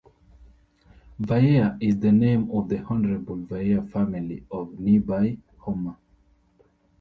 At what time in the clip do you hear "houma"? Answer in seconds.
5.59-5.95